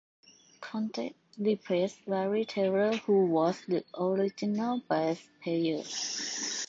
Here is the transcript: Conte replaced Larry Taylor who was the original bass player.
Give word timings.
Conte 0.61 1.13
replaced 1.37 2.07
Larry 2.07 2.43
Taylor 2.45 2.97
who 3.05 3.27
was 3.27 3.61
the 3.67 3.85
original 3.95 4.81
bass 4.89 5.29
player. 5.43 5.83